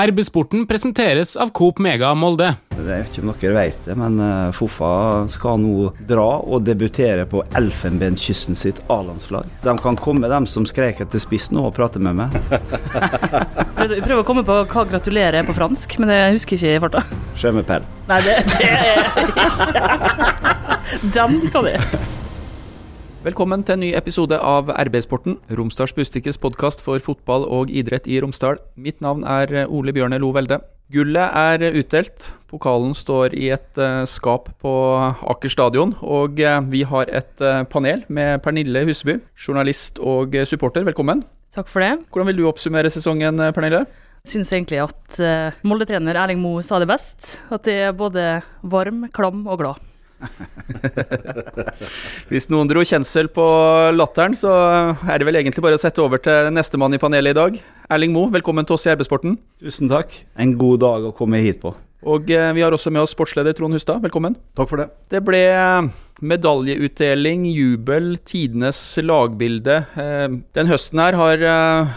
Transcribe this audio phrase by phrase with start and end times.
[0.00, 2.46] RB-sporten presenteres av Coop Mega Molde.
[2.72, 4.14] Jeg vet ikke om dere vet det, men
[4.56, 4.92] Fofa Foffa
[5.34, 9.50] skal nå dra og debutere på Elfenbenskysten sitt A-landslag.
[9.60, 12.38] De kan komme, dem som skrek etter spiss nå, og prate med meg.
[13.92, 16.80] Vi prøver å komme på hva gratulerer er på fransk, men det husker jeg ikke
[16.80, 17.04] i farta.
[17.36, 17.52] Je.
[18.08, 19.84] Nei, det, det er ikke
[21.18, 22.11] Den kan jeg.
[23.22, 28.16] Velkommen til en ny episode av RB-sporten, Romsdals Bustikkes podkast for fotball og idrett i
[28.18, 28.56] Romsdal.
[28.74, 30.58] Mitt navn er Ole Bjørne Lo Velde.
[30.90, 32.32] Gullet er utdelt.
[32.50, 34.72] Pokalen står i et uh, skap på
[35.36, 35.94] Aker stadion.
[36.02, 40.82] Og uh, vi har et uh, panel med Pernille Huseby, journalist og supporter.
[40.90, 41.22] Velkommen.
[41.54, 41.92] Takk for det.
[42.10, 43.84] Hvordan vil du oppsummere sesongen, Pernille?
[44.26, 47.36] Syns egentlig at Molde-trener Erling Moe sa det best.
[47.54, 49.91] At det er både varm, klam og glad.
[52.30, 53.44] Hvis noen dro kjensel på
[53.96, 54.52] latteren, så
[55.02, 57.62] er det vel egentlig bare å sette over til nestemann i panelet i dag.
[57.92, 59.38] Erling Moe, velkommen til oss i RB-sporten.
[59.62, 60.14] Tusen takk.
[60.40, 61.74] En god dag å komme hit på.
[62.02, 64.00] Og eh, vi har også med oss sportsleder Trond Hustad.
[64.02, 64.34] Velkommen.
[64.58, 64.88] Takk for det.
[65.12, 65.42] Det ble
[66.22, 69.82] medaljeutdeling, jubel, tidenes lagbilde.
[69.98, 70.26] Eh,
[70.58, 71.94] den høsten her har eh,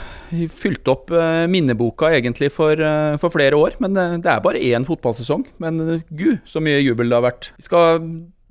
[0.52, 1.12] fylt opp
[1.52, 2.80] minneboka egentlig for,
[3.22, 3.78] for, flere år.
[3.84, 5.46] Men det er bare én fotballsesong.
[5.62, 7.52] Men gud, så mye jubel det har vært.
[7.60, 8.00] Vi skal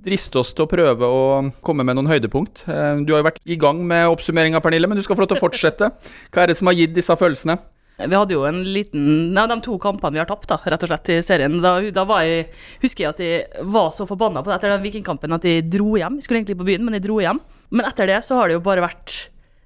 [0.05, 1.21] driste oss til å prøve å
[1.65, 2.65] komme med noen høydepunkt.
[2.67, 5.39] Du har jo vært i gang med oppsummeringa, Pernille, men du skal få lov til
[5.39, 5.89] å fortsette.
[6.29, 7.57] Hva er det som har gitt disse følelsene?
[7.95, 10.91] Vi hadde jo en liten Nei, de to kampene vi har tapt, da, rett og
[10.91, 11.61] slett, i serien.
[11.63, 12.49] Da, da jeg,
[12.81, 15.95] husker jeg at jeg var så forbanna på det etter den Vikingkampen at jeg dro
[15.95, 16.19] hjem.
[16.19, 17.39] Jeg skulle egentlig på byen, men jeg dro hjem.
[17.71, 19.15] Men etter det så har det jo bare vært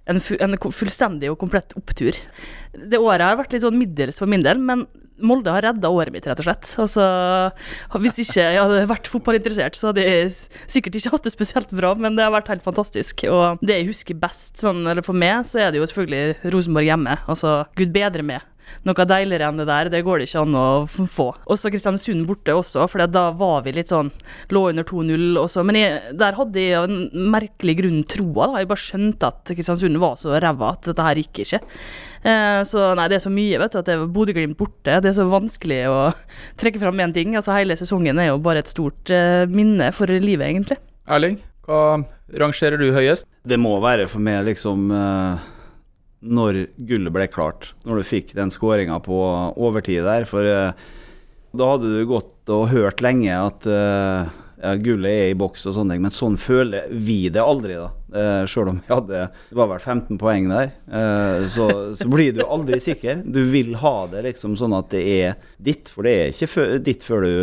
[0.09, 2.17] en, en fullstendig og komplett opptur.
[2.73, 4.87] Det året har vært litt sånn middels for min del, men
[5.19, 6.69] Molde har redda året mitt, rett og slett.
[6.79, 7.05] Altså,
[7.99, 10.29] hvis ikke jeg hadde vært fotballinteressert, så hadde jeg
[10.71, 13.25] sikkert ikke hatt det spesielt bra, men det har vært helt fantastisk.
[13.27, 16.87] Og det jeg husker best, sånn, eller for meg, så er det jo selvfølgelig Rosenborg
[16.87, 17.17] hjemme.
[17.27, 18.47] Altså, gud bedre meg
[18.87, 21.27] noe deiligere enn det der, det går det ikke an å få.
[21.51, 24.11] Også Kristiansund borte også, for da var vi litt sånn
[24.53, 25.63] Lå under 2-0 også.
[25.67, 28.61] Men jeg, der hadde jeg en merkelig grunn troa, da.
[28.61, 31.61] Jeg bare skjønte at Kristiansund var så ræva at dette her gikk ikke.
[32.23, 34.99] Eh, så nei, det er så mye, vet du, at det er Bodø-Glimt borte.
[35.03, 35.99] Det er så vanskelig å
[36.61, 37.35] trekke fram én ting.
[37.39, 40.79] Altså hele sesongen er jo bare et stort eh, minne for livet, egentlig.
[41.09, 42.01] Erling, hva
[42.39, 43.27] rangerer du høyest?
[43.47, 45.55] Det må være for meg liksom uh
[46.19, 47.73] når gullet ble klart.
[47.87, 49.19] Når du fikk den skåringa på
[49.55, 50.27] overtid der.
[50.29, 50.89] For uh,
[51.55, 54.29] da hadde du gått og hørt lenge at uh,
[54.59, 57.89] ja, gullet er i boks og sånne ting, men sånn føler vi det aldri, da.
[58.09, 60.71] Eh, Sjøl om vi hadde Det var vel 15 poeng der.
[60.91, 63.21] eh, så, så, blir du aldri sikker.
[63.23, 67.05] Du vil ha det liksom sånn at det er ditt, for det er ikke ditt
[67.05, 67.33] før du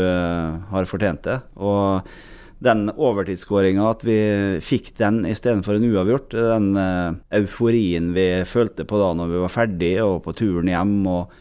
[0.73, 1.39] har fortjent det.
[1.57, 2.11] Og
[2.59, 4.19] den overtidsskåringa, at vi
[4.65, 9.53] fikk den istedenfor en uavgjort, den uh, euforien vi følte på da når vi var
[9.53, 11.35] ferdig og på turen hjem og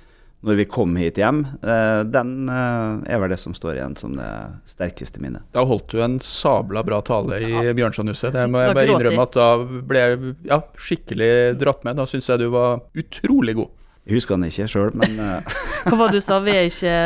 [0.45, 4.19] når vi kom hit hjem, uh, den uh, er vel det som står igjen som
[4.19, 4.27] det
[4.69, 5.47] sterkeste minnet.
[5.55, 7.73] Da holdt du en sabla bra tale i ja.
[7.79, 8.35] Bjørnsonhuset.
[8.35, 11.31] Det må jeg bare innrømme at da ble jeg ja, skikkelig
[11.63, 11.97] dratt med.
[11.97, 13.71] Da syns jeg du var utrolig god.
[14.05, 15.15] Jeg husker den ikke sjøl, men
[15.87, 16.37] Hva var det du sa?
[16.45, 16.99] Vi er, ikke,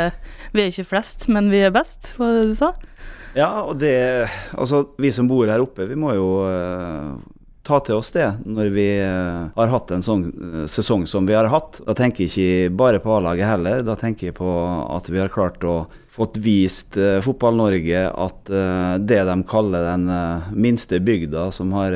[0.51, 2.73] vi er ikke flest, men vi er best, var det du sa?
[3.37, 7.19] Ja, og det Altså, vi som bor her oppe, vi må jo uh,
[7.69, 11.35] ta til oss det når vi uh, har hatt en sånn uh, sesong som vi
[11.37, 11.81] har hatt.
[11.85, 14.49] Da tenker jeg ikke bare på A-laget heller, da tenker jeg på
[14.95, 18.49] at vi har klart å fått vist uh, Fotball-Norge at
[19.05, 20.09] det de kaller den
[20.57, 21.93] minste bygda som har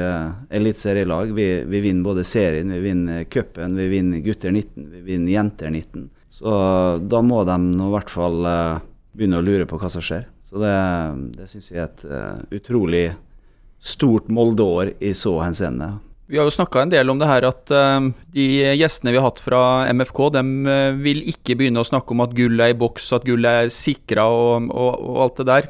[0.54, 5.34] eliteserielag vi, vi vinner både serien, vi vinner cupen, vi vinner gutter 19, vi vinner
[5.34, 6.08] jenter 19.
[6.34, 6.54] Så
[7.02, 8.40] da må de nå i hvert fall
[9.14, 10.30] begynne å lure på hva som skjer.
[10.44, 10.74] Så det,
[11.38, 13.06] det syns jeg er et uh, utrolig
[13.84, 15.96] stort Molde-år i så henseende.
[16.32, 18.46] Vi har jo snakka en del om det her at uh, de
[18.80, 19.62] gjestene vi har hatt fra
[19.92, 23.28] MFK, de eh, vil ikke begynne å snakke om at gull er i boks, at
[23.28, 25.70] gull er sikra og, og, og, alt det der.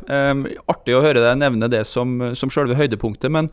[0.72, 3.34] Artig å høre deg nevne det som, som selve høydepunktet.
[3.34, 3.50] Men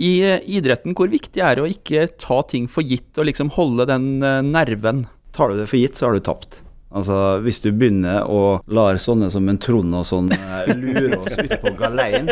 [0.00, 0.14] i
[0.56, 4.10] idretten, hvor viktig er det å ikke ta ting for gitt og liksom holde den
[4.48, 5.04] nerven?
[5.36, 6.62] Tar du det for gitt, så har du tapt.
[6.90, 11.38] Altså, Hvis du begynner å lar sånne som en Trond og sånn eh, lure oss
[11.38, 12.30] ut på galeien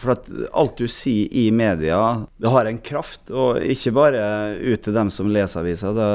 [0.00, 1.98] For at alt du sier i media,
[2.42, 3.30] det har en kraft.
[3.30, 4.24] Og ikke bare
[4.58, 5.92] ut til dem som leser avisa.
[5.96, 6.08] Det,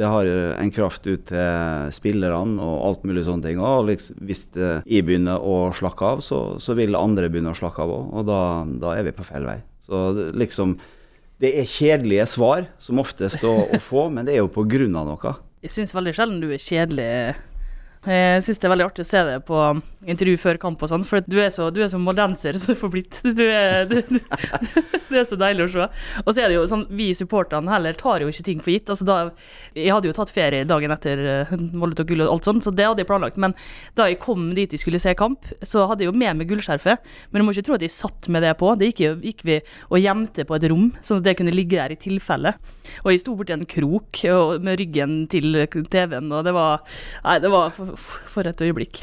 [0.00, 3.60] det, har en kraft ut til spillerne og alt mulig sånne ting.
[3.62, 7.84] Og liksom, hvis jeg begynner å slakke av, så, så, vil andre begynne å slakke
[7.84, 8.08] av òg.
[8.10, 8.40] Og da,
[8.82, 9.60] da, er vi på feil vei.
[9.86, 10.02] Så
[10.34, 10.74] liksom
[11.40, 14.98] Det er kjedelige svar som oftest å, å få, men det er jo på grunn
[14.98, 15.36] av noe.
[15.60, 17.08] Jeg syns veldig sjelden du er kjedelig
[18.00, 19.56] Jeg syns det er veldig artig å se det på
[20.08, 22.78] intervju før kamp og sånn, for du er så, du er så moldenser som du
[22.80, 23.18] får blitt.
[23.20, 23.98] Du er, du,
[25.10, 25.88] det er så deilig å se.
[26.24, 28.88] Og så er det jo sånn, vi supporterne heller tar jo ikke ting for gitt.
[28.88, 29.18] Altså da,
[29.76, 31.20] jeg hadde jo tatt ferie dagen etter
[31.50, 33.40] uh, Molde gull og alt sånt, så det hadde jeg planlagt.
[33.40, 33.52] Men
[34.00, 37.04] da jeg kom dit jeg skulle se kamp, så hadde jeg jo med meg gullskjerfet.
[37.28, 38.72] Men du må ikke tro at jeg satt med det på.
[38.80, 39.60] Det gikk, gikk vi
[39.90, 42.54] og gjemte på et rom, sånn at det kunne ligge der i tilfelle.
[43.04, 46.80] Og jeg sto borti en krok og, med ryggen til TV-en, og det var
[47.20, 49.02] Nei, det var for, et øyeblikk.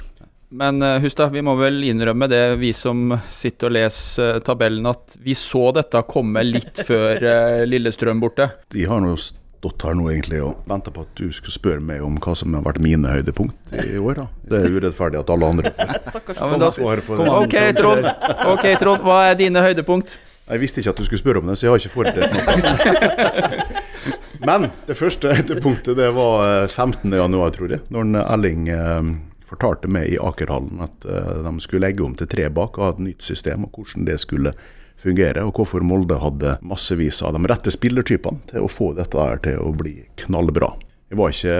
[0.49, 4.43] Men uh, husk da, vi må vel innrømme det, vi som sitter og leser uh,
[4.45, 8.47] tabellen, at vi så dette komme litt før uh, Lillestrøm borte.
[8.71, 12.03] De har nå stått her nå egentlig og venta på at du skulle spørre meg
[12.05, 14.21] om hva som har vært mine høydepunkt i år.
[14.21, 14.27] da.
[14.47, 17.27] Det er urettferdig at alle andre får Ja, men da, svarer på det.
[17.27, 18.07] ok, Trond.
[18.53, 20.15] Ok, Trond, hva er dine høydepunkt?
[20.47, 24.15] Jeg visste ikke at du skulle spørre om det, så jeg har ikke forberedt noe.
[24.45, 27.83] Men det første høydepunktet det var eh, 15.1, tror jeg.
[27.93, 29.11] Når Erling eh,
[29.47, 32.95] fortalte meg i Akerhallen at eh, de skulle legge om til tre bak og ha
[32.95, 34.53] et nytt system, og hvordan det skulle
[34.97, 35.45] fungere.
[35.45, 39.71] Og hvorfor Molde hadde massevis av de rette spillertypene til å få dette til å
[39.77, 40.73] bli knallbra.
[41.07, 41.57] Jeg var ikke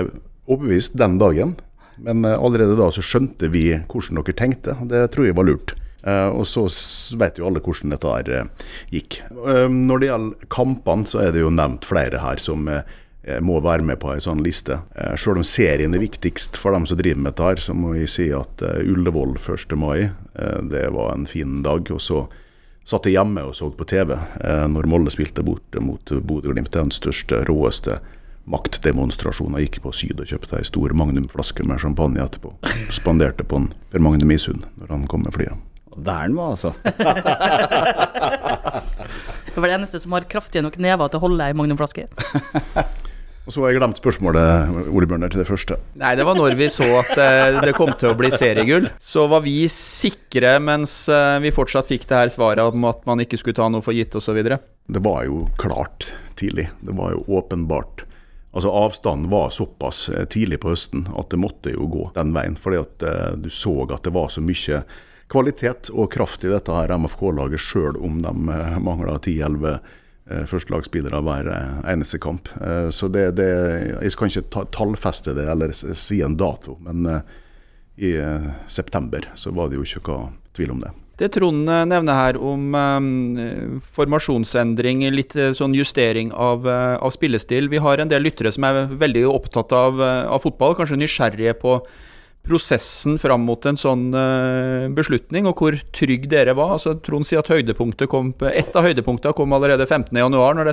[0.47, 1.55] overbevist den dagen,
[2.03, 4.77] men eh, allerede da så skjønte vi hvordan dere tenkte.
[4.89, 5.75] Det tror jeg var lurt.
[6.05, 6.67] Uh, og så
[7.17, 9.19] vet jo alle hvordan dette her uh, gikk.
[9.33, 12.69] Uh, når det gjelder kampene, så er det jo nevnt flere her som
[13.43, 14.77] må være med på en sånn liste.
[15.19, 18.07] Selv om serien er viktigst for dem som driver med dette, her, så må jeg
[18.13, 19.75] si at Ullevål 1.
[19.75, 20.13] mai,
[20.71, 21.91] det var en fin dag.
[21.91, 22.21] Og så
[22.87, 24.15] satt jeg hjemme og så på TV
[24.71, 26.71] når Molde spilte bort mot Bodø-Glimt.
[26.71, 27.99] Den største, råeste
[28.47, 29.59] maktdemonstrasjonen.
[29.59, 32.55] Jeg gikk på Syd og kjøpte ei stor magnumflaske med champagne etterpå.
[32.95, 35.66] Spanderte på en Per Magne Misund når han kom med flyet.
[35.97, 36.73] Der den var, altså.
[39.57, 42.05] Det var det eneste som har kraftige nok never til å holde ei magnumflaske.
[43.47, 45.77] Og så har jeg glemt spørsmålet, Ole Bjørner, til det første.
[45.95, 48.89] Nei, det var når vi så at eh, det kom til å bli seriegull.
[48.99, 53.23] Så var vi sikre, mens eh, vi fortsatt fikk det her svaret om at man
[53.23, 54.41] ikke skulle ta noe for gitt osv.
[54.43, 56.67] Det var jo klart tidlig.
[56.83, 58.03] Det var jo åpenbart.
[58.51, 62.59] Altså Avstanden var såpass eh, tidlig på høsten at det måtte jo gå den veien.
[62.59, 63.09] Fordi at
[63.39, 64.83] du så at det var så mye
[65.31, 71.23] kvalitet og kraft i dette her MFK-laget, sjøl om de mangler mangla 10-11 eh, førstelagsspillere
[71.25, 72.51] hver eh, eneste kamp.
[72.61, 73.49] Eh, så det, det,
[74.03, 77.35] Jeg skal ikke tallfeste det eller si en dato, men eh,
[77.97, 80.93] i eh, september så var det jo ikke noe tvil om det.
[81.17, 87.13] Det Trond eh, nevner her om eh, formasjonsendring, litt eh, sånn justering av, eh, av
[87.15, 87.71] spillestil.
[87.73, 91.57] Vi har en del lyttere som er veldig opptatt av, eh, av fotball, kanskje nysgjerrige
[91.63, 91.79] på
[92.47, 96.77] prosessen fram mot en sånn eh, beslutning, og hvor trygg dere var.
[96.77, 100.63] Altså, Trond sier at høydepunktet kom, Et av høydepunktene kom allerede 15.1, når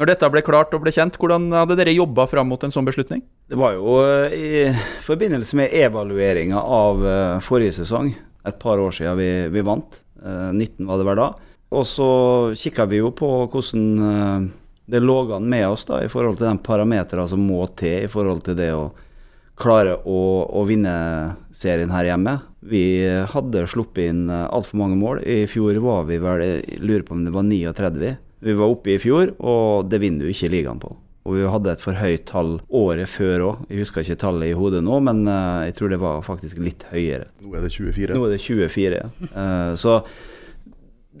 [0.00, 1.18] når dette ble klart og ble kjent.
[1.20, 3.22] Hvordan hadde dere jobba fram mot en sånn beslutning?
[3.50, 4.62] Det var jo eh, i
[5.04, 8.12] forbindelse med evalueringa av eh, forrige sesong,
[8.48, 10.00] et par år siden vi, vi vant.
[10.22, 11.28] Eh, 19 var det vel da.
[11.72, 12.10] Og så
[12.58, 14.50] kikka vi jo på hvordan
[14.92, 18.10] det lå an med oss da, i forhold til de parametrene som må til i
[18.12, 18.90] forhold til det å
[19.60, 20.94] klare å, å vinne
[21.54, 22.38] serien her hjemme.
[22.64, 22.84] Vi
[23.32, 25.22] hadde sluppet inn altfor mange mål.
[25.26, 28.12] I fjor var vi vel, jeg lurer på om det var 39.
[28.42, 30.94] Vi var oppe i fjor, og det vinner du ikke ligaen på.
[31.22, 33.60] Og vi hadde et for høyt tall året før òg.
[33.70, 36.82] Jeg husker ikke tallet i hodet nå, men eh, jeg tror det var faktisk litt
[36.90, 37.28] høyere.
[37.44, 38.16] Nå er det 24.
[38.16, 39.02] Nå er det 24.
[39.02, 39.76] ja.
[39.78, 40.00] så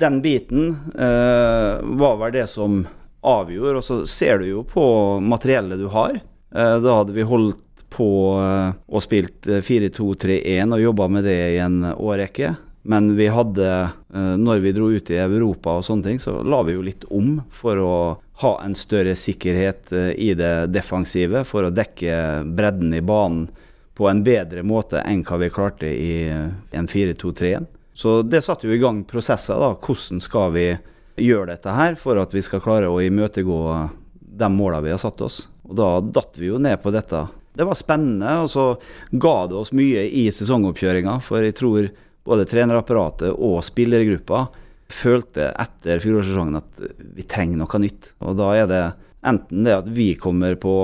[0.02, 2.82] den biten eh, var vel det som
[3.22, 3.78] avgjorde.
[3.78, 4.84] Og så ser du jo på
[5.22, 6.18] materiellet du har.
[6.18, 7.62] Eh, da hadde vi holdt
[7.92, 8.10] på
[8.40, 12.54] eh, og spilt eh, 4-2-3-1 og jobba med det i en årrekke.
[12.82, 16.62] Men vi hadde, eh, når vi dro ut i Europa og sånne ting, så la
[16.66, 17.96] vi jo litt om for å
[18.42, 23.46] ha en større sikkerhet eh, i det defensive, for å dekke bredden i banen
[23.94, 27.70] på en bedre måte enn hva vi klarte i eh, en 4-2-3-1.
[27.94, 29.60] Så det satte jo i gang prosesser.
[29.60, 29.76] da.
[29.76, 30.66] Hvordan skal vi
[31.22, 33.60] gjøre dette her for at vi skal klare å imøtegå
[34.42, 35.44] de måla vi har satt oss?
[35.68, 37.26] Og da datt vi jo ned på dette.
[37.52, 38.66] Det var spennende, og så
[39.12, 41.18] ga det oss mye i sesongoppkjøringa.
[41.24, 41.90] For jeg tror
[42.28, 44.46] både trenerapparatet og spillergruppa
[44.92, 46.84] følte etter fjorårssesongen at
[47.16, 48.12] vi trenger noe nytt.
[48.24, 48.84] Og da er det
[49.22, 50.74] enten det at vi kommer på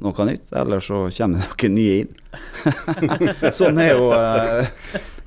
[0.00, 2.16] noe nytt, eller så kommer det noen nye inn.
[3.58, 4.70] sånn er jo eh,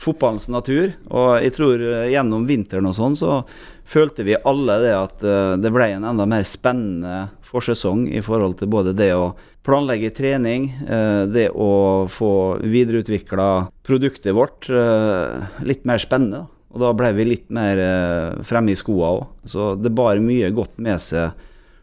[0.02, 0.94] fotballens natur.
[1.12, 3.42] Og jeg tror eh, gjennom vinteren og sånn, så
[3.84, 8.58] følte vi alle det at eh, det ble en enda mer spennende forsesong i forhold
[8.62, 15.88] til både det å planlegge trening, eh, det å få videreutvikla produktet vårt eh, litt
[15.88, 16.46] mer spennende.
[16.74, 19.26] Og da ble vi litt mer eh, fremme i skoa òg.
[19.46, 21.38] Så det bar mye godt med seg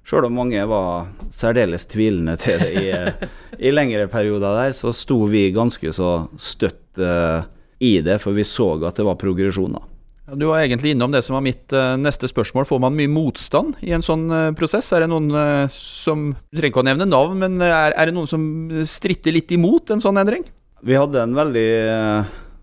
[0.06, 2.88] Sjøl om mange var særdeles tvilende til det i,
[3.68, 7.46] i lengre perioder der, så sto vi ganske så støtt uh,
[7.80, 9.76] i det, for vi så at det var progresjon.
[9.76, 9.84] da.
[10.30, 12.66] Ja, du var egentlig innom det som var mitt uh, neste spørsmål.
[12.68, 14.90] Får man mye motstand i en sånn uh, prosess?
[14.96, 15.30] Er det noen
[15.74, 18.42] som Du trenger ikke å nevne navn, men er, er, det noen som
[18.88, 20.48] stritter litt imot en sånn endring?
[20.80, 21.70] Vi hadde en veldig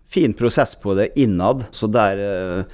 [0.09, 2.65] fin prosess på det innad, så der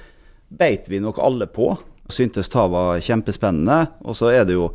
[0.48, 1.74] beit vi nok alle på
[2.12, 3.78] syntes det var kjempespennende.
[4.04, 4.72] Og så er det jo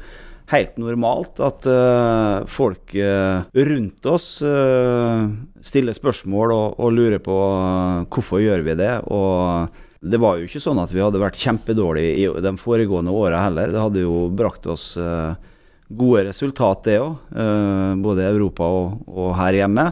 [0.50, 5.28] helt normalt at uh, folk uh, rundt oss uh,
[5.62, 7.36] stiller spørsmål og, og lurer på
[8.10, 8.96] hvorfor gjør vi det.
[9.14, 9.70] Og
[10.00, 13.74] det var jo ikke sånn at vi hadde vært kjempedårlige i de foregående åra heller.
[13.74, 14.94] Det hadde jo brakt oss
[15.90, 17.18] gode resultat, det òg.
[18.00, 19.90] både i Europa og, og her hjemme.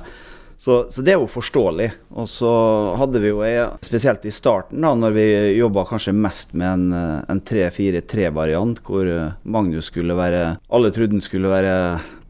[0.58, 1.92] Så, så, det er jo forståelig.
[2.18, 2.52] Og så
[2.98, 3.42] hadde vi jo,
[3.86, 5.26] spesielt i starten, da når vi
[5.60, 6.86] jobba kanskje mest med en,
[7.30, 9.12] en 3-4-3-variant, hvor
[9.46, 11.76] Magnus skulle være Alle trodde han skulle være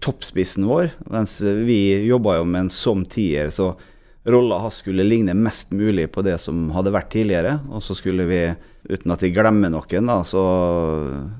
[0.03, 3.72] toppspissen vår, mens vi jobba jo med en som tier, så
[4.27, 7.57] rolla hans skulle ligne mest mulig på det som hadde vært tidligere.
[7.72, 8.41] Og så skulle vi,
[8.89, 10.43] uten at vi glemmer noen, da, så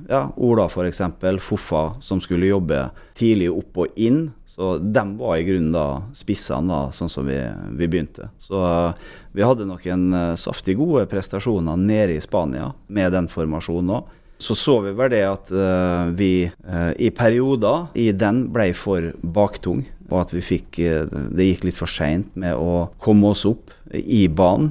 [0.10, 1.04] ja, Ola f.eks.,
[1.44, 4.30] Foffa, som skulle jobbe tidlig opp og inn.
[4.48, 7.38] Så dem var i grunnen da spissene, da, sånn som vi,
[7.78, 8.32] vi begynte.
[8.42, 8.96] Så uh,
[9.36, 14.16] vi hadde noen uh, saftig gode prestasjoner nede i Spania med den formasjonen òg.
[14.38, 19.82] Så så vi vel det at uh, vi i perioder i den ble for baktung,
[20.12, 24.28] og at vi fikk Det gikk litt for seint med å komme oss opp i
[24.28, 24.70] banen,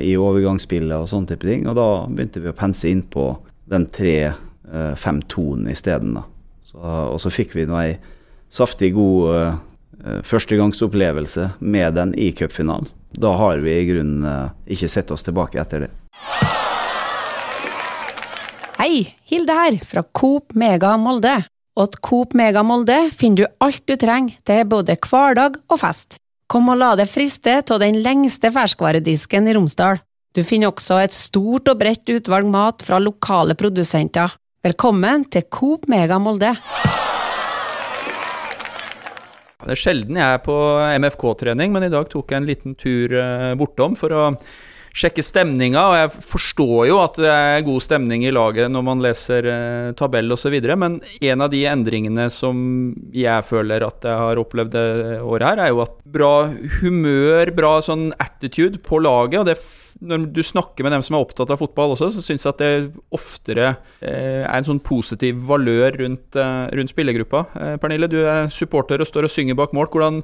[0.00, 1.66] i overgangsspillet og sånne type ting.
[1.68, 3.26] Og da begynte vi å pense inn på
[3.68, 6.16] den 3-5-2-en isteden.
[6.74, 7.98] Og så fikk vi nå ei
[8.50, 12.88] saftig god uh, førstegangsopplevelse med den i cupfinalen.
[13.10, 15.90] Da har vi i grunnen uh, ikke sett oss tilbake etter det.
[18.80, 21.34] Hei, Hilde her, fra Coop Mega Molde.
[21.76, 26.16] Og Coop Mega Molde finner du alt du trenger til både hverdag og fest.
[26.48, 30.00] Kom og la deg friste av den lengste ferskvaredisken i Romsdal.
[30.32, 34.32] Du finner også et stort og bredt utvalg mat fra lokale produsenter.
[34.64, 36.54] Velkommen til Coop Mega Molde.
[39.60, 40.56] Det er sjelden jeg er på
[41.04, 44.26] MFK-trening, men i dag tok jeg en liten tur eh, bortom for å
[44.96, 45.82] sjekke stemninga.
[45.90, 49.90] Og jeg forstår jo at det er god stemning i laget når man leser eh,
[49.98, 55.20] tabell osv., men en av de endringene som jeg føler at jeg har opplevd det
[55.20, 56.34] året her, er jo at bra
[56.80, 59.42] humør, bra sånn attitude på laget.
[59.42, 59.58] og det
[60.00, 62.62] når du snakker med dem som er opptatt av fotball også, så syns jeg at
[62.62, 63.66] det oftere
[64.00, 67.42] eh, er en sånn positiv valør rundt, eh, rundt spillergruppa.
[67.60, 69.90] Eh, Pernille, du er supporter og står og synger bak mål.
[69.92, 70.22] Hvordan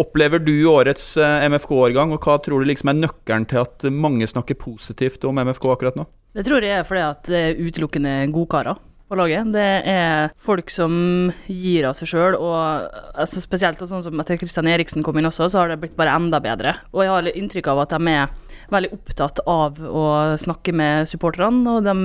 [0.00, 4.28] opplever du årets eh, MFK-årgang, og hva tror du liksom er nøkkelen til at mange
[4.28, 6.06] snakker positivt om MFK akkurat nå?
[6.36, 8.76] Det tror jeg er fordi at det er utelukkende godkarer
[9.06, 9.52] på laget.
[9.54, 14.68] Det er folk som gir av seg sjøl, og altså spesielt sånn som etter Kristian
[14.70, 16.74] Eriksen kom inn også, så har det blitt bare enda bedre.
[16.92, 18.32] Og jeg har inntrykk av at de er
[18.72, 20.06] veldig opptatt av å
[20.42, 21.96] snakke med supporterne, og de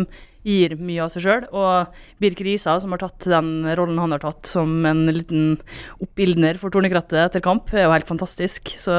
[0.48, 1.48] gir mye av seg sjøl.
[1.53, 5.55] Og Birk Risa, som har tatt den rollen han har tatt som en liten
[6.03, 8.74] oppildner for Tornekrattet etter kamp, er jo helt fantastisk.
[8.81, 8.95] Så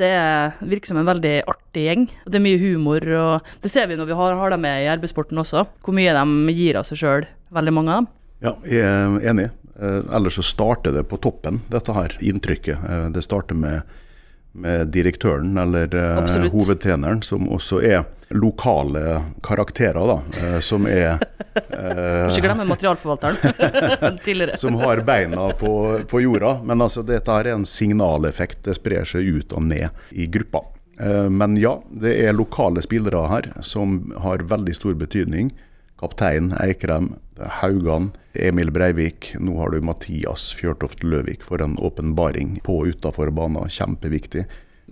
[0.00, 0.12] det
[0.64, 2.06] virker som en veldig artig gjeng.
[2.26, 4.92] Det er mye humor, og det ser vi når vi har, har dem med i
[4.92, 5.66] arbeidssporten også.
[5.84, 8.12] Hvor mye de gir av seg sjøl, veldig mange av dem.
[8.44, 9.50] Ja, jeg er enig.
[9.74, 12.88] Eh, ellers så starter det på toppen, dette her inntrykket.
[12.88, 13.82] Eh, det starter med
[14.54, 16.52] med direktøren, eller Absolutt.
[16.54, 20.20] hovedtreneren, som også er lokale karakterer, da.
[20.42, 24.58] Uh, som er uh, Ikke glemme materialforvalteren tidligere.
[24.58, 25.74] som har beina på,
[26.10, 26.56] på, jorda.
[26.64, 28.64] Men altså, dette er en signaleffekt.
[28.66, 30.64] Det sprer seg ut og ned i gruppa.
[31.30, 35.50] men ja, det er lokale spillere her som har veldig stor betydning.
[36.00, 37.12] Kaptein Eikrem,
[37.60, 39.32] Haugan, Emil Breivik.
[39.38, 43.70] Nå har du Mathias Fjørtoft Løvik for en åpenbaring på og utafor banen.
[43.70, 44.44] Kjempeviktig.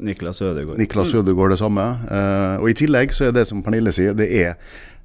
[0.03, 0.79] Niklas Ødegaard.
[0.79, 1.85] Niklas Ødegaard det samme.
[2.09, 4.57] Uh, og I tillegg så er det som Pernille sier, det er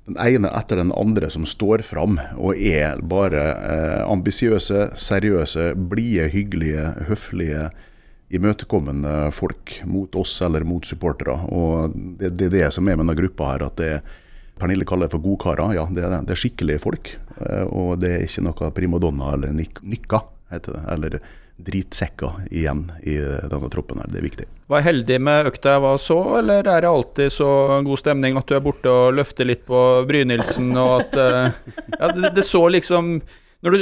[0.07, 6.29] den ene etter den andre som står fram og er bare eh, ambisiøse, seriøse, blide,
[6.31, 7.65] hyggelige, høflige,
[8.31, 11.35] imøtekommende folk mot oss eller mot supportere.
[11.51, 14.15] Og det, det er det som er med denne gruppa her, at det er
[14.59, 15.75] Pernille kaller det for godkarer.
[15.77, 16.21] Ja, det er det.
[16.27, 17.11] Det er skikkelige folk.
[17.39, 20.23] Eh, og det er ikke noe primadonna eller nik nikka,
[20.53, 20.85] heter det.
[20.93, 21.19] Eller
[21.57, 24.09] dritsekker igjen i denne troppen her.
[24.13, 24.45] Det er viktig.
[24.69, 27.49] Var heldig med økta jeg var så, eller er det alltid så
[27.87, 32.11] god stemning at du er borte og løfter litt på Brynildsen, og at uh, Ja,
[32.13, 33.17] det, det, så liksom
[33.65, 33.79] Når, du,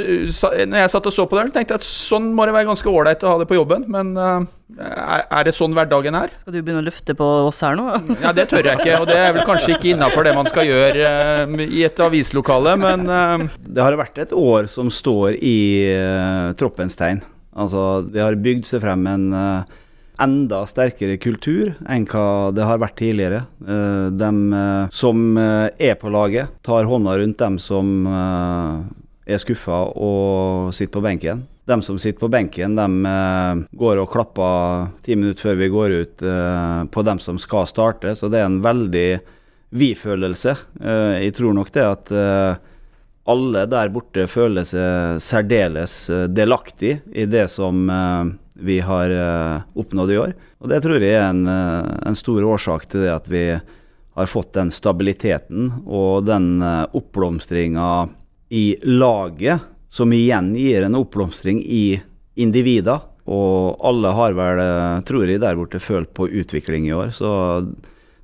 [0.70, 2.88] når jeg satt og så på det, tenkte jeg at sånn må det være ganske
[2.88, 4.46] ålreit å ha det på jobben, men uh,
[4.80, 6.32] er, er det sånn hverdagen er?
[6.40, 7.84] Skal du begynne å løfte på oss her nå?
[8.24, 10.70] Ja, det tør jeg ikke, og det er vel kanskje ikke innafor det man skal
[10.70, 11.12] gjøre
[11.44, 13.46] uh, i et avislokale, men uh...
[13.68, 15.58] Det har vært et år som står i
[15.92, 17.20] uh, troppens tegn.
[17.56, 19.76] Altså, det har bygd seg frem en eh,
[20.20, 23.46] enda sterkere kultur enn hva det har vært tidligere.
[23.64, 24.28] Uh, de
[24.58, 28.74] eh, som eh, er på laget, tar hånda rundt dem som eh,
[29.26, 31.42] er skuffa og sitter på benken.
[31.66, 35.94] De som sitter på benken, de eh, går og klapper ti minutter før vi går
[35.96, 39.08] ut eh, på dem som skal starte, så det er en veldig
[39.74, 40.54] vi-følelse.
[40.78, 42.12] Eh, jeg tror nok det at
[43.26, 45.94] alle der borte føler seg særdeles
[46.30, 47.80] delaktig i det som
[48.54, 49.10] vi har
[49.74, 50.36] oppnådd i år.
[50.62, 54.54] Og det tror jeg er en, en stor årsak til det at vi har fått
[54.54, 57.88] den stabiliteten og den oppblomstringa
[58.48, 62.00] i laget, som igjen gir en oppblomstring i
[62.36, 63.02] individer.
[63.26, 67.10] Og alle har vel, eh, tror jeg, der borte følt på utvikling i år.
[67.10, 67.66] Så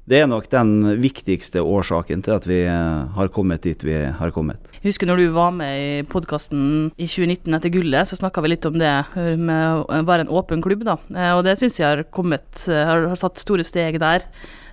[0.07, 4.31] det er nok den viktigste årsaken til at vi eh, har kommet dit vi har
[4.31, 4.59] kommet.
[4.79, 8.55] Jeg husker når du var med i podkasten i 2019 etter gullet, så snakka vi
[8.55, 10.99] litt om det eh, med å være en åpen klubb, da.
[11.35, 14.27] Og det syns jeg har kommet Har har tatt store steg der.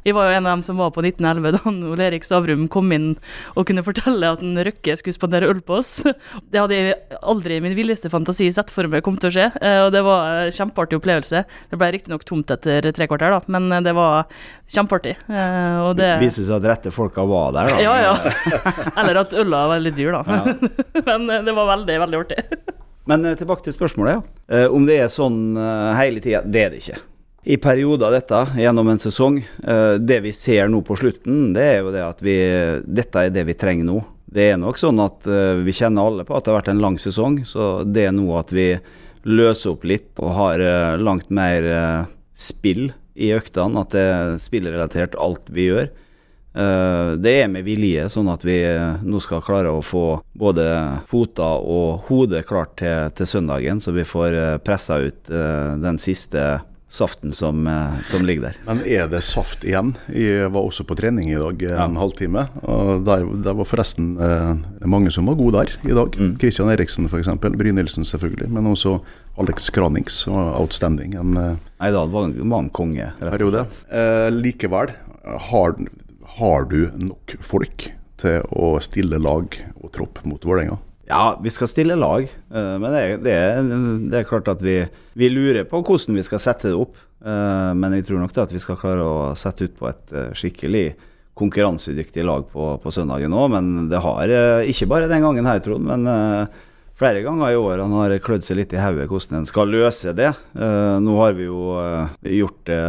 [0.08, 2.92] Jeg var jo en av dem som var på 1911 da Ole Erik Stavrum kom
[2.96, 3.10] inn
[3.56, 5.92] og kunne fortelle at en Røkke skulle spandere øl på oss.
[6.52, 9.48] Det hadde jeg aldri i min villeste fantasi sett for meg kom til å skje,
[9.62, 11.44] eh, og det var en kjempeartig opplevelse.
[11.72, 14.26] Det ble riktignok tomt etter tre kvarter, da, men eh, det var
[14.72, 15.16] kjempeartig.
[15.30, 17.84] Eh, Og det Viste seg at rette folka var der, da.
[17.88, 18.74] ja, ja.
[18.96, 20.42] Eller at øla var veldig dyr, da.
[21.06, 22.42] Men eh, det var veldig, veldig artig.
[23.10, 24.20] Men tilbake til spørsmålet.
[24.50, 24.68] ja.
[24.70, 25.58] Om det er sånn
[25.98, 27.00] hele tida, det er det ikke.
[27.44, 31.78] I perioder dette, gjennom en sesong, eh, det vi ser nå på slutten, det er
[31.80, 32.36] jo det at vi
[32.84, 34.00] Dette er det vi trenger nå.
[34.30, 36.84] Det er nok sånn at eh, vi kjenner alle på at det har vært en
[36.84, 38.74] lang sesong, så det er nå at vi
[39.24, 43.86] løser opp litt og har eh, langt mer spill i øktene.
[43.88, 45.90] At det er spillrelatert alt vi gjør.
[46.50, 48.58] Det er med vilje, sånn at vi
[49.06, 50.66] nå skal klare å få både
[51.08, 56.42] foter og hodet klart til, til søndagen, så vi får pressa ut den siste
[56.90, 58.56] saften som, eh, som ligger der.
[58.66, 59.92] Men er det saft igjen?
[60.10, 62.48] Jeg var også på trening i dag en en halvtime.
[62.64, 66.18] og Der, der var forresten eh, mange som var gode der i dag.
[66.42, 67.30] Christian Eriksen f.eks.
[67.40, 68.50] Brynildsen selvfølgelig.
[68.50, 69.00] Men også
[69.38, 73.12] Alex Kranings var outstanding en eh, Nei, da var var konge.
[73.20, 73.66] periode.
[73.92, 74.92] Eh, likevel,
[75.50, 75.76] har,
[76.40, 80.78] har du nok folk til å stille lag og tropp mot Vålerenga?
[81.10, 83.36] Ja, vi skal stille lag, eh, men det, det,
[84.12, 84.76] det er klart at vi,
[85.18, 87.00] vi lurer på hvordan vi skal sette det opp.
[87.26, 90.14] Eh, Men jeg tror nok det at vi skal klare å sette ut på et
[90.14, 90.84] eh, skikkelig
[91.40, 93.48] konkurransedyktig lag på, på søndagen òg.
[93.56, 94.30] Men det har,
[94.70, 96.04] ikke bare den gangen her, Trond, men
[97.00, 100.12] flere ganger i år han har klødd seg litt i hodet hvordan en skal løse
[100.18, 100.34] det.
[101.00, 101.78] Nå har vi jo
[102.42, 102.82] gjort det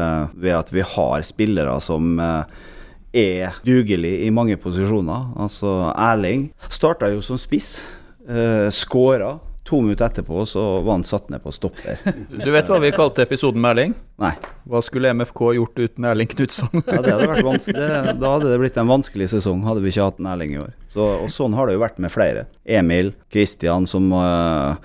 [0.42, 5.30] ved at vi har spillere som er dugelig i mange posisjoner.
[5.46, 7.84] Altså Erling starta jo som spiss.
[8.30, 9.38] Uh, Skåra.
[9.70, 12.00] To minutter etterpå så var han satt ned på stopp der.
[12.44, 13.92] du vet hva vi kalte episoden med Erling?
[14.18, 14.32] Nei.
[14.70, 16.72] Hva skulle MFK gjort uten Erling Knutson?
[16.80, 17.76] Ja, det hadde vært vanskelig.
[17.78, 20.62] Det, da hadde det blitt en vanskelig sesong, hadde vi ikke hatt en Erling i
[20.64, 20.72] år.
[20.90, 22.48] Så, og sånn har det jo vært med flere.
[22.64, 24.80] Emil, Kristian, som uh,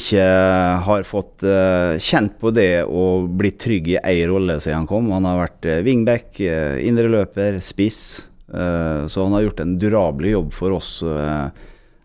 [0.00, 0.26] ikke
[0.88, 5.14] har fått uh, kjent på det å bli trygg i ei rolle siden han kom.
[5.14, 8.02] Han har vært uh, wingback, uh, indreløper, spiss.
[8.48, 10.92] så han har gjort en durabelig jobb for oss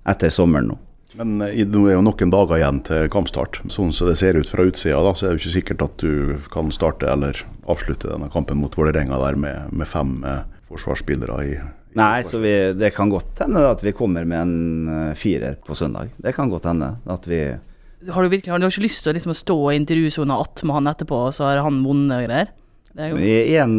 [0.09, 0.79] etter sommeren nå.
[1.17, 3.61] Men eh, nå er jo noen dager igjen til kampstart.
[3.71, 6.01] Sånn som det ser ut fra utsida, da, så er det jo ikke sikkert at
[6.01, 11.39] du kan starte eller avslutte denne kampen mot Vålerenga der med, med fem eh, forsvarsspillere
[11.45, 15.13] i, i Nei, så vi, det kan godt hende at vi kommer med en eh,
[15.17, 16.09] firer på søndag.
[16.17, 17.43] Det kan godt hende at vi
[18.09, 20.91] Har du virkelig har du ikke lyst til å liksom stå i intervjusona attmed han
[20.91, 22.51] etterpå, og så har han vunnet og greier?
[22.93, 23.77] Det er jo en,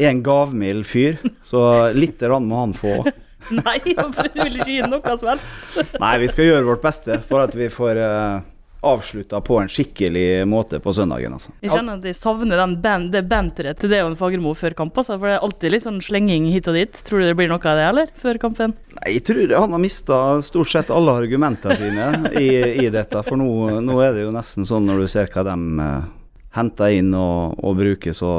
[0.00, 3.02] en gavmild fyr, så litt rann må han få.
[3.64, 5.50] Nei, hvorfor vil ikke gi noe som helst?
[6.04, 8.42] Nei, vi skal gjøre vårt beste for at vi får uh,
[8.80, 11.52] avslutta på en skikkelig måte på søndagen, altså.
[11.60, 14.96] Jeg kjenner at jeg savner den band, det banteret til Deon Fagermo før kamp.
[14.96, 17.02] Altså, for det er alltid litt sånn slenging hit og dit.
[17.06, 18.14] Tror du det blir noe av det, eller?
[18.20, 18.76] Før kampen?
[19.00, 22.08] Nei, jeg tror han har mista stort sett alle argumentene sine
[22.40, 22.48] i,
[22.86, 23.24] i dette.
[23.26, 23.50] For nå,
[23.84, 26.08] nå er det jo nesten sånn når du ser hva de uh,
[26.56, 28.32] henter inn og, og bruker, så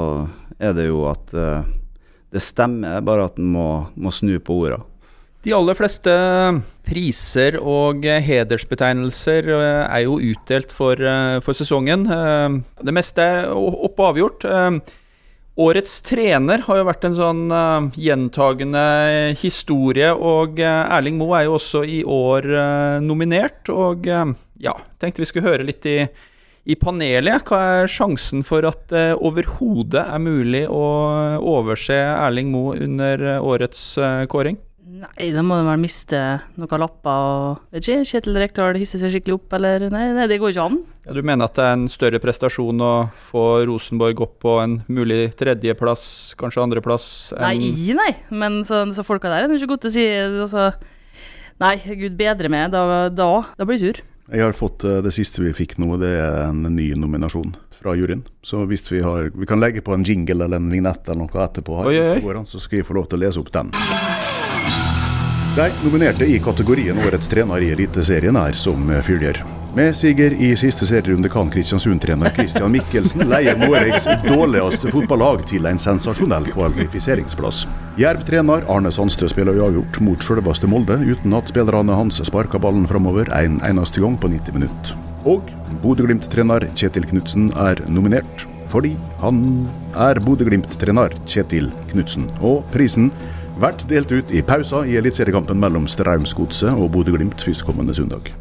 [0.62, 1.62] er det jo at uh,
[2.32, 3.68] det stemmer, bare at en må,
[4.00, 4.82] må snu på orda.
[5.42, 6.12] De aller fleste
[6.86, 12.06] priser og eh, hedersbetegnelser eh, er jo utdelt for, eh, for sesongen.
[12.06, 14.46] Eh, Det meste er opp og avgjort.
[14.46, 14.98] Eh,
[15.62, 17.42] Årets trener har jo vært en sånn
[18.00, 18.84] gjentagende
[19.36, 22.48] historie, og Erling Moe er jo også i år
[23.04, 23.68] nominert.
[23.70, 24.74] Og ja,
[25.04, 25.98] tenkte vi skulle høre litt i,
[26.72, 27.44] i panelet.
[27.46, 30.82] Hva er sjansen for at det overhodet er mulig å
[31.44, 33.84] overse Erling Moe under årets
[34.32, 34.56] kåring?
[35.02, 36.18] Nei, da må de vel miste
[36.62, 40.38] noen lapper og Vet ikke, Kjetil Rekdal hisser seg skikkelig opp, eller Nei, nei det
[40.42, 40.78] går ikke an.
[41.08, 42.92] Ja, du mener at det er en større prestasjon å
[43.32, 46.06] få Rosenborg opp på en mulig tredjeplass,
[46.38, 47.08] kanskje andreplass?
[47.42, 50.06] Nei, nei, men så, så folka der er ikke godt å si.
[50.06, 50.70] Altså,
[51.64, 52.70] nei, gud bedre meg.
[52.76, 54.06] Da, da, da blir jeg sur.
[54.32, 57.98] Jeg har fått eh, det siste vi fikk nå, det er en ny nominasjon fra
[57.98, 58.22] juryen.
[58.46, 61.46] Så hvis vi har Vi kan legge på en jingle eller en vignett eller noe
[61.48, 62.46] etterpå, her, oi, oi.
[62.46, 63.74] så skal jeg få lov til å lese opp den.
[65.56, 69.42] De nominerte i kategorien Årets trener i Eliteserien er som følger.
[69.76, 75.80] Med siger i siste serierunde kan Kristiansund-trener Christian Mikkelsen leie Noregs dårligste fotballag til en
[75.80, 77.66] sensasjonell kvalifiseringsplass.
[78.00, 83.28] Jerv-trener Arne Sandstø spiller uavgjort mot selveste Molde, uten at spillerne hans sparker ballen framover
[83.36, 84.96] en eneste gang på 90 minutter.
[85.28, 85.52] Og
[85.84, 89.68] Bodø-Glimt-trener Kjetil Knutsen er nominert fordi han
[90.00, 92.30] er Bodø-Glimt-trener Kjetil Knutsen.
[92.40, 93.12] Og prisen
[93.62, 98.32] vært delt ut i pausa i eliteseriekampen mellom Straumsgodset og Bodø-Glimt førstkommende søndag.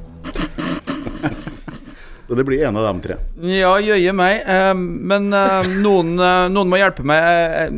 [2.30, 3.14] Så det blir en av dem tre.
[3.42, 4.44] Ja, jøye meg.
[4.46, 7.24] Eh, men eh, noen, eh, noen, må hjelpe meg.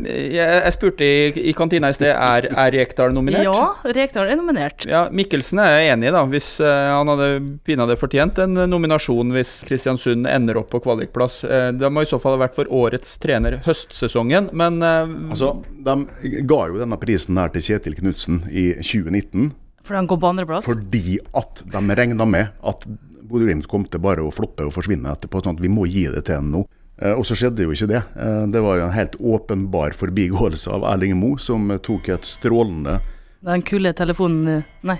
[0.04, 3.46] Jeg, spurte i, i, kantina i sted er, er Rekdal nominert.
[3.48, 4.84] Ja, Rekdal er nominert.
[4.84, 6.20] Ja, Mikkelsen er jeg enig i, da.
[6.28, 7.30] Hvis han hadde
[7.64, 11.38] pinadø fortjent en nominasjon hvis Kristiansund ender opp på kvalikplass.
[11.78, 16.60] Det må i så fall ha vært for årets trener høstsesongen, men Altså, de ga
[16.68, 19.48] jo denne prisen her til Kjetil Knutsen i 2019.
[19.80, 20.68] Fordi han går på andreplass?
[20.68, 22.86] Fordi at de regna med at
[23.32, 25.42] Bodø-Glimt kom til bare å floppe og forsvinne etterpå.
[25.42, 26.66] sånn at Vi må gi det til ham nå.
[27.02, 28.02] Eh, og så skjedde jo ikke det.
[28.14, 33.00] Eh, det var jo en helt åpenbar forbigåelse av Erling Moe, som tok et strålende
[33.42, 34.98] Den kule telefonen eh, Nei.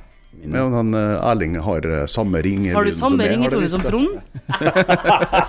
[0.49, 4.15] Ja, han, Erling har samme ringelyd Har du samme ringetone som Trond?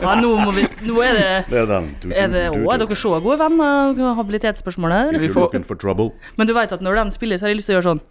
[0.04, 1.88] ja, nå, vi, nå, er det Det er den.
[2.04, 3.96] Du, er, det, å, er dere så gode venner?
[4.20, 5.16] Habilitetsspørsmålet?
[5.16, 6.12] If you're looking for trouble.
[6.36, 8.04] Men du vet at når de spiller, så har jeg lyst til å gjøre sånn.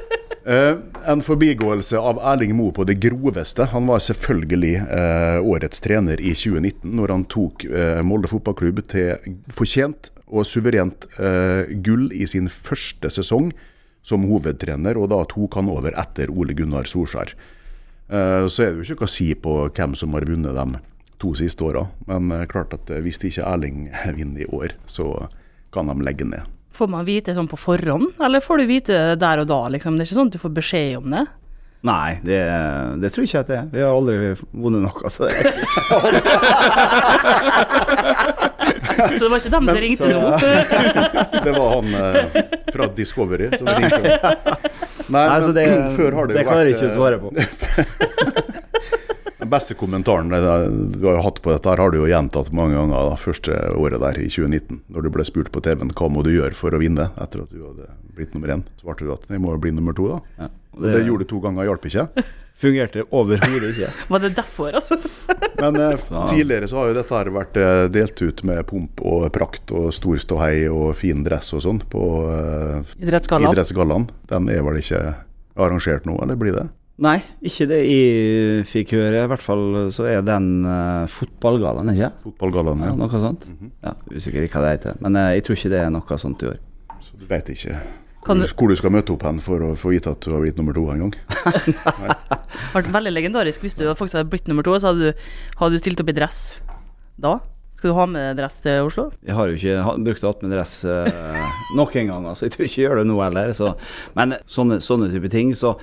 [0.50, 3.68] Uh, en forbigåelse av Erling Moe på det groveste.
[3.70, 9.36] Han var selvfølgelig uh, årets trener i 2019, når han tok uh, Molde fotballklubb til
[9.54, 11.08] fortjent og suverent
[11.82, 13.48] gull i sin første sesong
[14.06, 17.32] som hovedtrener, og da tok han over etter Ole Gunnar Solskjær.
[18.06, 20.84] så er det jo ikke noe å si på hvem som har vunnet de
[21.18, 25.26] to siste åra, men klart at hvis ikke Erling vinner i år, så
[25.74, 26.46] kan de legge ned.
[26.76, 29.60] Får man vite sånn på forhånd, eller får du vite det der og da?
[29.74, 29.96] Liksom?
[29.98, 31.26] Det er ikke sånn at du får beskjed om det?
[31.80, 32.38] Nei, det,
[33.00, 33.68] det tror jeg ikke at det er.
[33.72, 34.14] Vi har aldri
[34.52, 35.64] vunnet noe, så det er ikke
[39.00, 40.20] Så det var ikke dem som ringte nå?
[41.46, 42.16] det var han eh,
[42.74, 43.98] fra Discovery som ringte.
[45.10, 45.64] Nei, Nei men, det,
[45.96, 47.28] før har det, det jo vært Det klarer jeg ikke å svare på.
[49.50, 53.16] Beste kommentaren du har hatt på dette, her har du jo gjentatt mange ganger da,
[53.18, 54.82] første året der i 2019.
[54.92, 57.50] Når du ble spurt på TV-en hva må du gjøre for å vinne etter at
[57.54, 60.20] du hadde blitt nummer én, svarte du at jeg må bli nummer to, da.
[60.44, 62.06] Ja, og det, det gjorde du to ganger, hjalp ikke?
[62.60, 63.88] Fungerte overhodet ikke.
[64.12, 64.98] Var det derfor, altså?
[65.62, 69.24] Men eh, tidligere så har jo dette her vært eh, delt ut med pomp og
[69.32, 74.10] prakt og stor ståhei og fin dress og sånn på eh, Idrettsgallaen.
[74.30, 75.00] Den er vel ikke
[75.60, 76.66] arrangert nå, eller blir det?
[77.00, 77.16] Nei,
[77.48, 79.22] ikke det jeg fikk høre.
[79.24, 79.62] I hvert fall
[79.94, 82.90] så er den uh, fotballgallaen, ikke Fotballgallaen, ja.
[82.92, 82.98] ja.
[83.00, 83.46] Noe sånt.
[83.48, 83.70] Mm -hmm.
[83.86, 85.00] Ja, Usikker hva det heter.
[85.00, 86.58] Men uh, jeg tror ikke det er noe sånt i år.
[87.00, 87.80] Så du vet ikke
[88.20, 90.42] hvor du, hvor du skal møte opp hen for å få vite at du har
[90.42, 91.14] blitt nummer to en gang?
[92.04, 95.22] det vært veldig legendarisk hvis du faktisk hadde blitt nummer to, så hadde du,
[95.56, 96.60] hadde du stilt opp i dress
[97.16, 97.38] da?
[97.80, 99.06] Skal du ha med dress til Oslo?
[99.24, 102.28] Jeg har jo ikke brukt hatt med dress uh, noen gang.
[102.36, 103.52] så jeg tror ikke jeg gjør det nå heller.
[103.56, 103.70] Så.
[104.18, 105.78] Men sånne, sånne type ting, så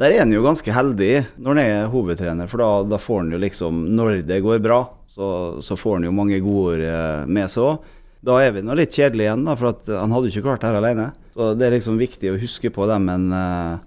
[0.00, 3.32] der er han jo ganske heldig når han er hovedtrener, for da, da får han
[3.34, 4.82] jo liksom Når det går bra,
[5.12, 7.90] så, så får han jo mange godord eh, med seg òg.
[8.24, 10.70] Da er vi nå litt kjedelige igjen, da, for han hadde jo ikke klart det
[10.70, 11.06] her alene.
[11.36, 13.80] Så det er liksom viktig å huske på dem en uh,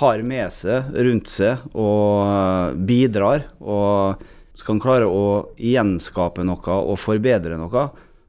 [0.00, 3.46] har med seg rundt seg og uh, bidrar.
[3.64, 4.20] Og
[4.60, 5.24] skal han klare å
[5.56, 7.86] gjenskape noe og forbedre noe,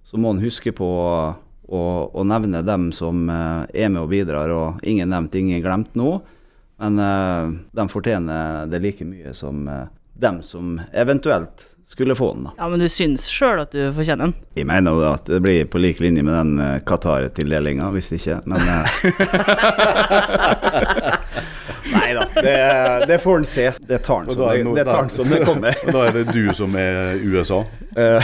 [0.07, 4.87] så må han huske på å, å nevne dem som er med og bidrar, og
[4.87, 6.21] ingen nevnt, ingen glemt nå.
[6.79, 9.87] Men uh, de fortjener det like mye som uh,
[10.19, 12.43] dem som eventuelt skulle få den.
[12.43, 12.51] da.
[12.57, 14.33] Ja, Men du syns sjøl at du fortjener den?
[14.55, 18.39] Jeg mener jo at det blir på lik linje med den uh, Qatar-tildelinga, hvis ikke.
[18.47, 18.61] Men.
[22.39, 22.57] Det,
[23.09, 23.67] det får han se.
[23.79, 25.75] Det tar han som det, tar han som det kommer.
[25.85, 27.63] Og da er det du som er USA,
[27.95, 28.23] Eh,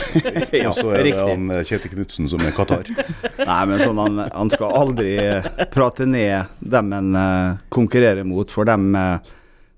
[0.62, 2.88] ja, og så er det han eh, Kjetil Knutsen som er Qatar.
[3.42, 5.16] Nei, men sånn, han, han skal aldri
[5.74, 8.94] prate ned dem han eh, konkurrerer mot, for dem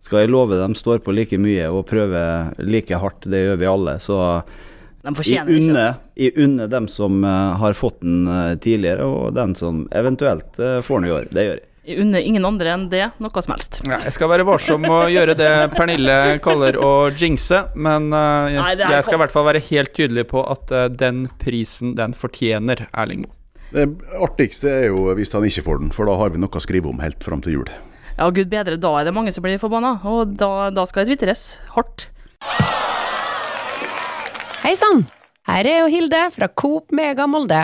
[0.04, 3.26] skal jeg love dem står på like mye og prøver like hardt.
[3.28, 3.98] Det gjør vi alle.
[4.04, 4.18] Så
[6.20, 8.28] De unne dem som har fått den
[8.64, 11.28] tidligere, og den som eventuelt får den i år.
[11.32, 11.68] Det gjør jeg.
[11.88, 13.78] Jeg unner ingen andre enn det noe som helst.
[13.88, 18.74] Ja, jeg skal være varsom med å gjøre det Pernille kaller å jinxe, men Nei,
[18.74, 22.12] er jeg skal i hvert fall være helt tydelig på at uh, den prisen den
[22.12, 23.32] fortjener Erling Moe.
[23.72, 23.88] Det
[24.20, 26.92] artigste er jo hvis han ikke får den, for da har vi noe å skrive
[26.92, 27.72] om helt fram til jul.
[28.18, 31.16] Ja, gud bedre, da er det mange som blir forbanna, og da, da skal det
[31.16, 32.10] tvitres hardt.
[34.66, 35.06] Hei sann!
[35.48, 37.64] Her er jo Hilde fra Coop Mega Molde.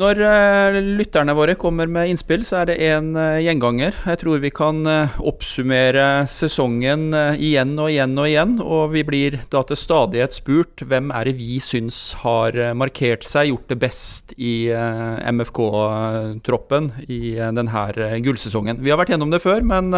[0.00, 3.92] Når eh, lytterne våre kommer med innspill, så er det en eh, gjenganger.
[4.08, 9.36] Jeg tror vi kan eh, oppsummere sesongen igjen og igjen og igjen, og vi blir
[9.52, 14.32] da til stadighet spurt hvem er det vi syns har markert seg, gjort det best
[14.40, 17.86] i MFK-troppen i denne
[18.24, 18.80] gullsesongen.
[18.80, 19.92] Vi har vært gjennom det før, men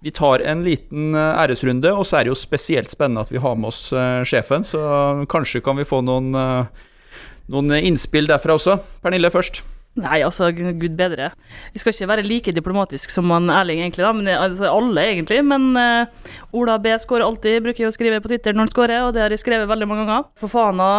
[0.00, 3.58] vi tar en liten æresrunde, og så er det jo spesielt spennende at vi har
[3.58, 3.90] med oss
[4.30, 4.80] sjefen, så
[5.28, 6.32] kanskje kan vi få noen
[7.50, 8.78] noen innspill derfra også.
[9.04, 9.62] Pernille først.
[9.98, 11.32] Nei, altså, gud bedre.
[11.74, 15.40] Vi skal ikke være like diplomatisk som han Erling, egentlig, da, men altså, alle, egentlig.
[15.42, 19.02] Men uh, Ola B skårer alltid, bruker jeg å skrive på Twitter når han skårer,
[19.08, 20.30] og det har jeg skrevet veldig mange ganger.
[20.38, 20.92] For Fana,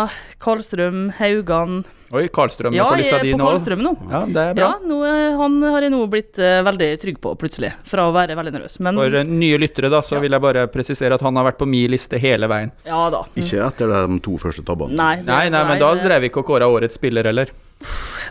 [0.44, 1.82] Karlstrøm, Haugan
[2.12, 3.46] Oi, Karlstrøm Ja, er på jeg lista er di på nå.
[3.48, 3.92] Karlstrøm nå.
[4.12, 4.66] Ja, det er bra.
[4.68, 7.72] Ja, nå, eh, han har jeg nå blitt uh, veldig trygg på, plutselig.
[7.88, 8.76] Fra å være veldig nervøs.
[8.84, 10.20] Men For uh, nye lyttere da, så Ja.
[10.26, 12.72] vil jeg bare presisere at han har vært på min liste hele veien.
[12.86, 13.24] ja da.
[13.36, 14.92] Ikke etter de to første tabbene.
[14.96, 17.48] Nei, det- Nei, nei, men da det- drev vi ikke og kåra årets spiller heller.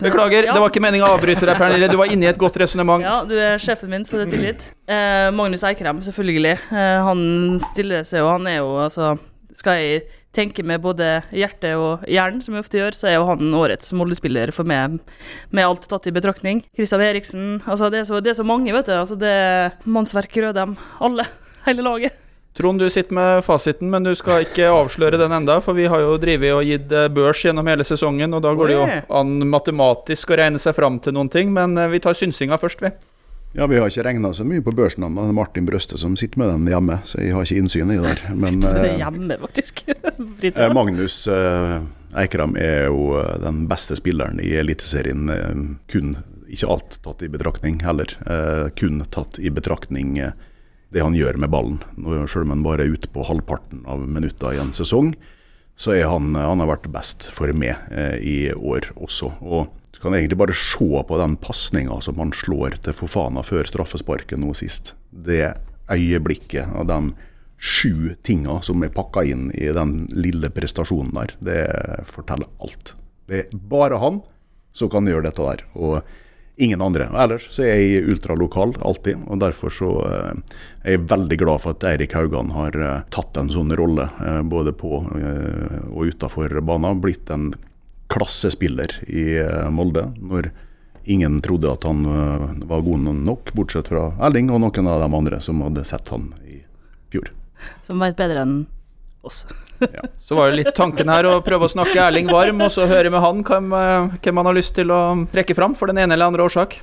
[0.00, 0.52] Beklager, Ja.
[0.54, 1.88] det var ikke meninga å avbryte deg, Pernille.
[1.90, 3.02] Du var inne i et godt resonnement.
[3.02, 4.70] Ja, du er sjefen min, så det er tilgitt.
[4.88, 6.58] Eh, Magnus Eikrem, selvfølgelig.
[6.72, 9.18] Eh, han stiller seg jo, han er jo altså
[9.52, 10.02] Skal jeg
[10.40, 13.92] tenke med både hjerte og hjernen, som vi ofte gjør, så er jo han årets
[13.96, 14.98] Molde-spiller for meg,
[15.54, 16.64] med alt tatt i betraktning.
[16.76, 17.46] Christian Eriksen.
[17.66, 18.96] Altså, det er så, det er så mange, vet du.
[18.96, 20.76] Altså, det er mannsverk Rødem.
[21.04, 21.28] Alle.
[21.68, 22.16] Hele laget.
[22.58, 26.02] Trond, du sitter med fasiten, men du skal ikke avsløre den enda, for vi har
[26.02, 28.88] jo drevet og gitt eh, børs gjennom hele sesongen, og da går det jo
[29.20, 32.82] an matematisk å regne seg fram til noen ting, men eh, vi tar synsinga først,
[32.82, 32.90] vi.
[33.52, 35.24] Ja, Vi har ikke regna så mye på børsen ennå.
[35.24, 37.96] Det er Martin Brøste som sitter med den hjemme, så jeg har ikke innsyn i
[37.98, 38.20] det der.
[38.42, 39.82] Men Det er eh, hjemme, faktisk.
[40.50, 41.16] Eh, Magnus
[42.20, 45.26] Eikram er jo eh, den beste spilleren i Eliteserien.
[45.34, 46.14] eh, kun,
[46.50, 50.32] ikke alt tatt i betraktning heller, eh, kun tatt i betraktning eh,
[50.94, 51.80] det han gjør med ballen.
[52.30, 55.12] Selv om han bare er ute på halvparten av minutter i en sesong,
[55.80, 59.32] så er han, han har vært best for meg eh, i år også.
[59.40, 59.70] Og
[60.02, 64.54] kan egentlig bare se på den pasninga som han slår til Fofana før straffesparket nå
[64.58, 64.94] sist.
[65.10, 65.52] Det
[65.90, 67.00] øyeblikket av de
[67.60, 71.60] sju tinga som er pakka inn i den lille prestasjonen der, det
[72.08, 72.94] forteller alt.
[73.28, 74.22] Det er bare han
[74.72, 75.64] som kan gjøre dette der.
[75.76, 76.00] og
[76.60, 77.06] Ingen andre.
[77.16, 81.72] Ellers så er jeg ultralokal alltid, og derfor så eh, er jeg veldig glad for
[81.72, 87.00] at Eirik Haugan har eh, tatt en sånn rolle eh, både på og utafor banen.
[87.00, 87.48] Blitt en
[88.10, 90.08] klassespiller i eh, Molde.
[90.18, 90.50] Når
[91.10, 95.10] ingen trodde at han eh, var god nok, bortsett fra Erling og noen av de
[95.22, 96.60] andre som hadde sett han i
[97.12, 97.32] fjor.
[97.86, 98.60] Som veit bedre enn
[99.26, 99.44] oss.
[100.26, 103.12] Så var det litt tanken her å prøve å snakke Erling varm, og så høre
[103.12, 105.00] med han hvem, eh, hvem han har lyst til å
[105.32, 106.80] trekke fram for den ene eller andre årsak.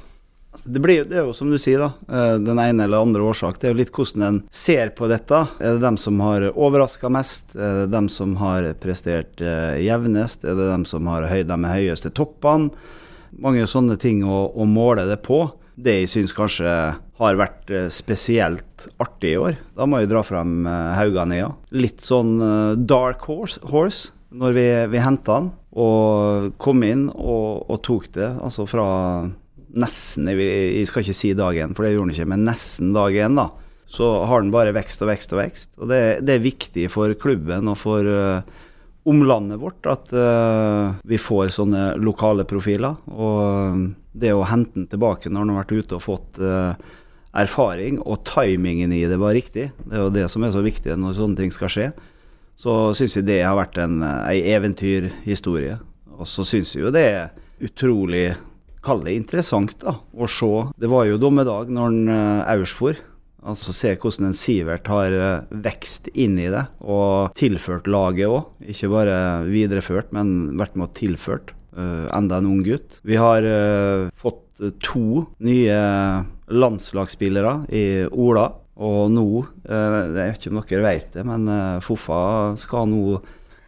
[0.66, 1.90] Det, blir, det er jo som du sier, da.
[2.10, 3.60] eh, Den ene eller andre årsak.
[3.60, 5.44] Det er jo litt hvordan en ser på dette.
[5.60, 7.56] Er det dem som har overraska mest?
[7.56, 10.44] Er det dem som har prestert eh, jevnest?
[10.46, 12.72] Er det dem som har høy, med høyeste toppene?
[13.38, 15.44] Mange sånne ting å, å måle det på.
[15.78, 16.72] Det jeg syns kanskje
[17.22, 21.52] har vært eh, spesielt artig i år, da må jeg dra frem Hauganøya.
[21.74, 22.38] Litt sånn
[22.90, 28.30] dark horse, horse når vi, vi henta han og kom inn og, og tok det.
[28.44, 28.88] Altså fra
[29.78, 33.16] nesten jeg, skal ikke si dag én, for det gjorde han ikke, men nesten dag
[33.16, 33.50] én, da.
[33.88, 35.70] Så har den bare vekst og vekst og vekst.
[35.80, 38.42] Og det, det er viktig for klubben og for uh,
[39.08, 42.98] omlandet vårt at uh, vi får sånne lokale profiler.
[43.16, 46.76] Og eh, det å hente den tilbake når han har vært ute og fått uh,
[47.38, 50.98] erfaring, og timingen i det var riktig, det er jo det som er så viktig
[51.00, 51.88] når sånne ting skal skje,
[52.60, 55.78] så syns jeg det har vært en, en eventyrhistorie.
[56.18, 57.28] Og så syns jeg jo det er
[57.64, 58.32] utrolig
[58.86, 60.50] Kall det interessant, da, å se.
[60.80, 63.00] Det var jo dommedag når han uh, Aursfor
[63.48, 68.50] Altså Se hvordan en Sivert har eh, vekst inn i det, og tilført laget òg.
[68.74, 71.54] Ikke bare videreført, men vært med og tilført.
[71.78, 72.98] Uh, enda en ung gutt.
[73.06, 75.78] Vi har uh, fått eh, to nye
[76.50, 78.50] landslagsspillere i Ola.
[78.78, 79.26] Og nå,
[79.70, 82.20] uh, jeg vet ikke om dere vet det, men eh, Foffa
[82.62, 83.20] skal nå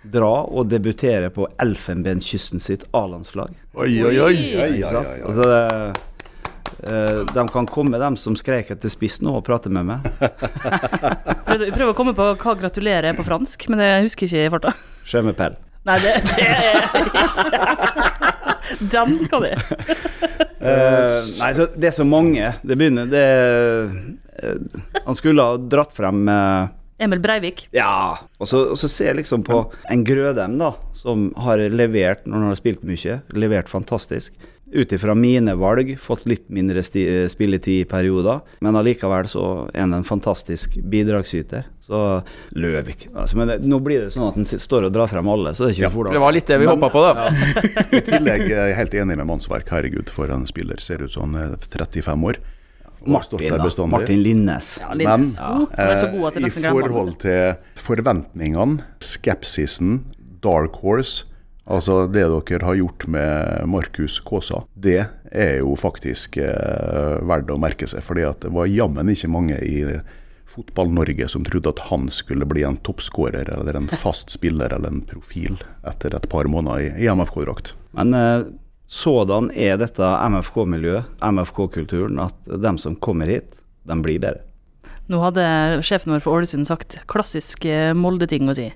[0.10, 3.56] dra og debutere på Elfenbenskysten sitt A-landslag.
[3.80, 4.20] Oi, oi, oi.
[4.20, 4.38] Oi.
[4.60, 5.12] oi, Ikke oi, sant?
[5.30, 5.60] Altså, det,
[6.84, 10.10] eh, de kan komme, dem som skrek etter spiss nå, og prate med meg.
[11.50, 14.52] Jeg prøver å komme på hva gratulerer er på fransk, men jeg husker ikke i
[14.54, 14.74] farta.
[15.10, 15.50] Je.
[15.88, 16.76] Nei, det, det er
[17.08, 19.62] ikke Den kan jeg.
[20.60, 22.52] uh, nei, så det er så mange.
[22.62, 23.24] Det begynner det
[24.44, 26.68] uh, Han skulle ha dratt frem eh,
[27.00, 27.68] Emil Breivik.
[27.72, 28.18] Ja.
[28.38, 32.44] Og så, og så ser jeg liksom på en Grødem, da, som har levert når
[32.44, 33.22] han har spilt mye.
[33.36, 34.36] Levert fantastisk.
[34.70, 39.82] Ut ifra mine valg fått litt mindre sti, spilletid i perioder, men allikevel så er
[39.82, 41.66] han en fantastisk bidragsyter.
[41.90, 42.00] Så
[42.54, 45.56] Løvik altså, Men det, nå blir det sånn at han står og drar frem alle,
[45.58, 47.32] så det er ikke Ja, hvordan Det var litt det vi håpa på, da.
[47.98, 49.72] I tillegg er jeg helt enig med Mannsverk.
[49.74, 50.78] Herregud, for en spiller.
[50.86, 52.38] Ser ut som han er 35 år.
[53.08, 53.86] Martin, da.
[53.88, 54.76] Martin Linnes.
[54.82, 55.38] Ja, Men Linnes.
[55.40, 60.00] At jeg eh, i forhold til forventningene, skepsisen,
[60.44, 61.30] dark horse
[61.70, 67.60] Altså det dere har gjort med Markus Kaasa, det er jo faktisk eh, verdt å
[67.62, 68.02] merke seg.
[68.02, 69.84] fordi at det var jammen ikke mange i
[70.50, 75.04] Fotball-Norge som trodde at han skulle bli en toppskårer eller en fast spiller eller en
[75.06, 77.76] profil etter et par måneder i, i MFK-drakt.
[77.94, 78.50] Men eh,
[78.90, 80.02] sådan er dette
[80.34, 83.52] MFK-miljøet, MFK-kulturen, at de som kommer hit,
[83.86, 84.42] de blir bedre.
[85.10, 85.44] Nå hadde
[85.86, 88.68] sjefen vår for Ålesund sagt klassisk eh, Molde-ting å si.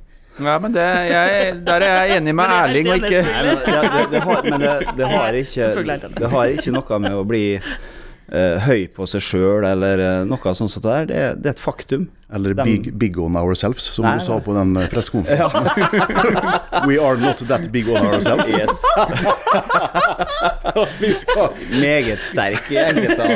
[0.42, 3.20] Ja, men det, jeg, Der er jeg enig med er Erling, og ikke.
[3.28, 6.10] Nei, men, det, det har, men det, det, har ikke, det det.
[6.18, 10.56] det har ikke noe med å bli uh, høy på seg sjøl eller uh, noe
[10.58, 10.80] sånt.
[10.82, 11.06] der.
[11.06, 11.14] det.
[11.14, 12.08] Det, er- det er et faktum.
[12.34, 15.68] Eller de, big, big on ourselves, som Nei, du sa på den pressekonferansen.
[15.92, 16.82] Ja.
[16.90, 18.50] We are not that big on ourselves.
[18.50, 18.82] Yes.
[21.00, 23.30] Vi skal Meget sterk i enkelte av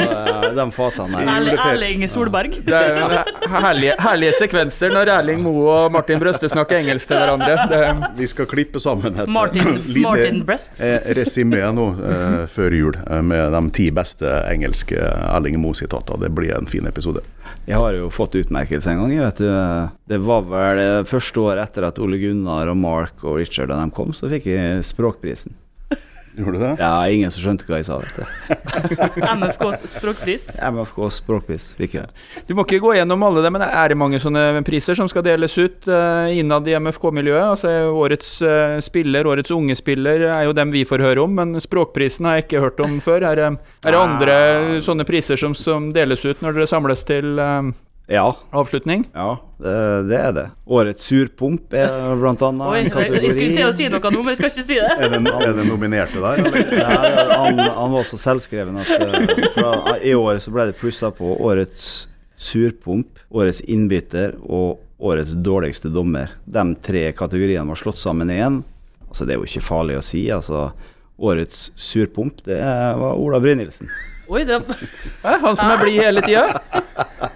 [0.48, 1.50] eh, de fasene her.
[1.74, 2.56] Erling, Solberg.
[2.66, 7.68] Det er herlige, herlige sekvenser når Erling Moe og Martin Brøste snakker engelsk til hverandre.
[7.70, 7.82] Det,
[8.18, 10.82] Vi skal klippe sammen et Martin, lite Martin Breasts.
[10.82, 16.18] eh, resymé nå eh, før jul eh, med de ti beste engelske Erling Moe-sitater.
[16.24, 17.22] Det blir en fin episode.
[17.68, 19.13] Jeg har jo fått utmerkelse en gang.
[19.13, 19.47] jeg Vet du.
[20.08, 23.93] Det var vel første året etter at Ole Gunnar og Mark og Richard og dem
[23.95, 25.56] kom, så fikk jeg språkprisen.
[26.38, 26.71] Gjorde du det?
[26.80, 27.97] Ja, ingen som skjønte hva jeg sa.
[27.97, 29.23] vet du.
[29.39, 30.45] MFKs språkpris.
[30.62, 32.12] MFKs språkpris fikk jeg.
[32.45, 35.26] du må ikke gå gjennom alle det, men er det mange sånne priser som skal
[35.26, 37.56] deles ut uh, innad i MFK-miljøet?
[37.56, 41.58] Altså Årets uh, spiller, årets unge spiller, er jo dem vi får høre om, men
[41.63, 43.26] språkprisen har jeg ikke hørt om før.
[43.32, 43.43] Er
[43.88, 44.38] er det andre
[44.84, 47.69] sånne priser som, som deles ut når dere samles til eh,
[48.08, 49.04] Ja, avslutning?
[49.13, 49.72] ja det,
[50.08, 50.46] det er det.
[50.63, 51.91] Årets surpomp er
[52.22, 53.24] blant annet Oi, en kategori.
[53.26, 54.91] jeg skulle til å si noe nå, men jeg skal ikke si det.
[54.96, 56.72] Er det, er det nominerte der, eller?
[56.78, 61.12] Ja, han, han var så selvskreven at eh, fra, i år så ble det plussa
[61.12, 62.08] på årets
[62.39, 66.32] surpomp, årets innbytter og årets dårligste dommer.
[66.46, 68.62] De tre kategoriene var slått sammen i én.
[69.10, 70.30] Altså, det er jo ikke farlig å si.
[70.32, 70.70] altså
[71.17, 73.89] Årets surpomp, det var Ola Brynildsen.
[74.30, 74.60] Oi, det,
[75.24, 76.62] han som er blid hele tida?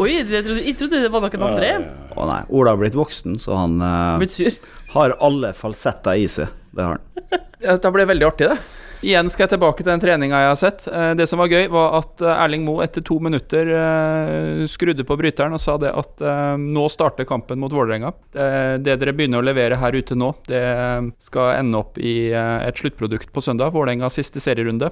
[0.00, 1.72] oi jeg, trodde, jeg trodde det var noen andre.
[2.14, 4.56] Å nei, Ola har blitt voksen, så han eh, Blitt sur.
[4.94, 6.50] har alle falsetter i seg.
[6.74, 7.28] Det har han.
[7.64, 8.58] Dette ble veldig artig, det.
[9.04, 10.84] Igjen skal jeg tilbake til den treninga jeg har sett.
[10.88, 13.68] Eh, Det som var gøy, var at eh, Erling Moe etter to minutter
[14.70, 16.22] skrudde på bryteren og sa det at
[16.60, 18.14] nå starter kampen mot Vålerenga.
[18.32, 18.48] Det,
[18.86, 20.62] det dere begynner å levere her ute nå, det
[21.26, 23.74] skal ende opp i et sluttprodukt på søndag.
[23.76, 24.90] Vålerengas siste serierunde.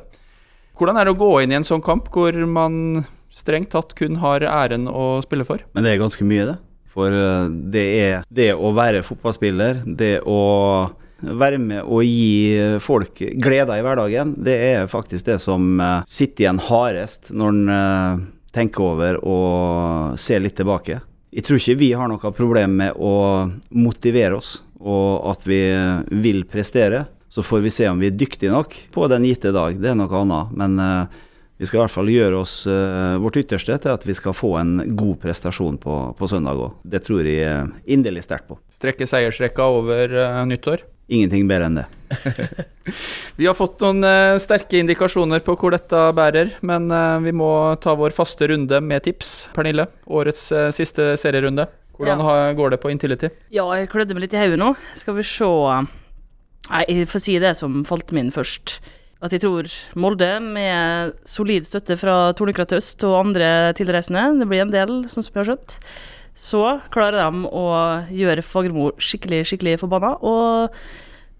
[0.78, 3.02] Hvordan er det å gå inn i en sånn kamp hvor man
[3.33, 5.64] strengt tatt kun har æren å spille for?
[5.73, 6.59] Men det er ganske mye, det.
[6.92, 10.40] For eh, det er det å være fotballspiller, det å
[11.23, 16.47] være med og gi folk gleder i hverdagen, det er faktisk det som eh, sitter
[16.47, 21.01] igjen hardest når en eh, tenker over og ser litt tilbake.
[21.33, 23.14] Jeg tror ikke vi har noe problem med å
[23.73, 25.62] motivere oss, og at vi
[26.21, 27.07] vil prestere.
[27.33, 29.79] Så får vi se om vi er dyktige nok på den gitte dag.
[29.81, 30.51] Det er noe annet.
[30.53, 30.75] Men
[31.62, 34.57] vi skal i hvert fall gjøre oss uh, vårt ytterste til at vi skal få
[34.59, 36.72] en god prestasjon på, på søndag òg.
[36.83, 38.57] Det tror jeg eh, inderlig sterkt på.
[38.72, 40.83] Strekke seiersrekka over uh, nyttår?
[41.12, 41.85] Ingenting bedre enn det.
[43.38, 46.90] Vi har fått noen uh, sterke indikasjoner på hvor dette bærer, men
[47.22, 49.37] vi må ta vår faste runde med tips.
[49.55, 51.68] Pernille, årets siste serierunde.
[51.94, 52.27] Hvordan Ja.
[52.27, 53.31] har, går det på Intility?
[53.55, 54.72] Ja, jeg klødde meg litt i hodet nå.
[54.98, 55.46] Skal vi se
[56.72, 58.81] Nei, jeg får si det som falt min først.
[59.22, 59.68] At jeg tror
[60.02, 65.22] Molde, med solid støtte fra Tornekrattet Øst og andre tilreisende, det blir en del, sånn
[65.22, 65.76] som vi har skjønt,
[66.35, 66.62] så
[66.94, 67.64] klarer de å
[68.11, 70.74] gjøre Fagermo skikkelig, skikkelig forbanna og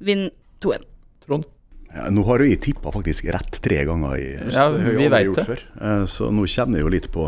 [0.05, 0.31] vinne
[0.63, 0.85] 2-1.
[1.27, 1.47] Trond?
[1.93, 4.57] Ja, nå har jo jeg tippa faktisk rett tre ganger i høst.
[4.57, 5.45] Ja, vi vet det.
[5.49, 5.65] før.
[5.81, 7.27] Eh, Så nå kjenner jeg jo litt på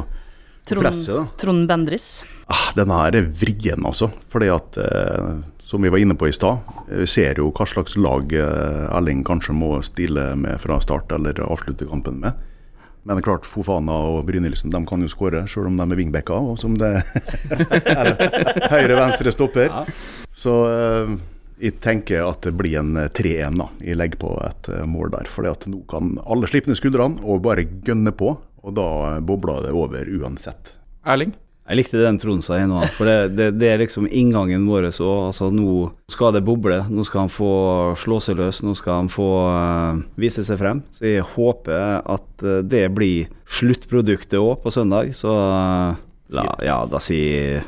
[0.65, 1.25] Trond, presset, da.
[1.41, 2.07] Trond Bendris.
[2.49, 4.09] Ah, den her er vrien, altså.
[4.33, 5.35] Fordi at, eh,
[5.65, 6.59] som vi var inne på i stad,
[6.89, 11.41] vi ser jo hva slags lag eh, Erling kanskje må stille med fra start eller
[11.41, 12.37] avslutte kampen med.
[13.05, 16.01] Men det er klart, Fofana og Brynildsen de kan jo skåre, selv om de er
[16.01, 16.51] wingbacker.
[16.53, 16.91] Og som det
[17.95, 18.13] er
[18.73, 19.73] høyre-venstre stopper.
[20.37, 21.15] Så eh,
[21.65, 23.61] jeg tenker at det blir en 3-1.
[23.61, 23.69] da.
[23.85, 25.29] Jeg legger på et eh, mål der.
[25.33, 28.35] For nå kan alle slippe ned skuldrene og bare gønne på.
[28.65, 28.89] Og da
[29.25, 30.77] bobler det over uansett.
[31.05, 31.33] Erling?
[31.65, 34.91] Jeg likte den Tronsa i nå, for det, det, det er liksom inngangen vår.
[34.93, 37.53] Så, altså, nå skal det boble, nå skal han få
[37.97, 40.85] slå seg løs, nå skal han få uh, vise seg frem.
[40.93, 45.15] Så jeg håper at eh, det blir sluttproduktet òg på søndag.
[45.17, 45.97] Så uh,
[46.37, 47.65] la, ja, da sier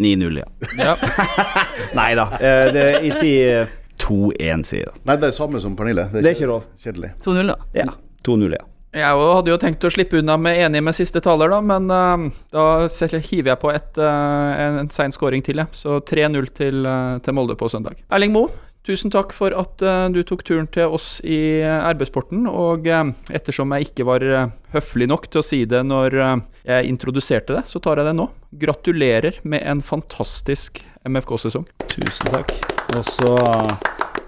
[0.00, 0.48] 9-0, ja.
[0.80, 0.96] Ja.
[2.00, 5.02] Nei da, eh, det, jeg sier 2-1, sier jeg da.
[5.10, 6.08] Nei, det er samme som Pernille.
[6.16, 6.70] Det er ikke lov.
[6.80, 7.12] Kjedelig.
[7.28, 7.60] 2-0, da.
[7.76, 7.92] Ja,
[8.24, 8.64] 2-0, ja.
[8.94, 12.28] Jeg hadde jo tenkt å slippe unna med enig med siste taler, da, men uh,
[12.54, 15.66] da hiver jeg på et, uh, en, en sein scoring til, Ja.
[15.74, 17.98] Så 3-0 til, uh, til Molde på søndag.
[18.14, 18.52] Erling Moe,
[18.86, 19.82] tusen takk for at
[20.12, 22.44] du tok turen til oss i RB-sporten.
[22.46, 22.84] Og
[23.32, 24.26] ettersom jeg ikke var
[24.74, 28.28] høflig nok til å si det når jeg introduserte det, så tar jeg det nå.
[28.60, 31.64] Gratulerer med en fantastisk MFK-sesong.
[31.88, 32.52] Tusen takk.
[32.92, 33.32] Og så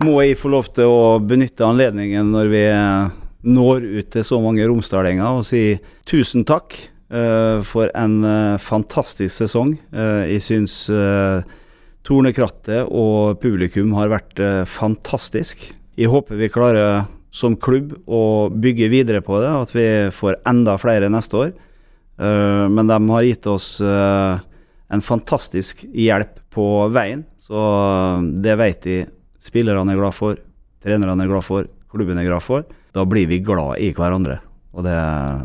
[0.06, 2.64] må jeg få lov til å benytte anledningen når vi
[3.46, 5.78] når ut til så mange romsdalinger og sier
[6.08, 6.74] tusen takk
[7.14, 9.76] uh, for en uh, fantastisk sesong.
[9.94, 10.78] Uh, jeg syns
[12.06, 14.38] Tornekrattet og publikum har vært
[14.70, 15.64] fantastisk.
[15.98, 20.76] Jeg håper vi klarer som klubb å bygge videre på det, at vi får enda
[20.78, 21.50] flere neste år.
[22.22, 27.58] Men de har gitt oss en fantastisk hjelp på veien, så
[28.38, 29.00] det vet de
[29.42, 30.38] spillerne er glad for,
[30.86, 32.70] trenerne er glad for, klubben er glad for.
[32.96, 34.38] Da blir vi glad i hverandre.
[34.76, 34.96] Og det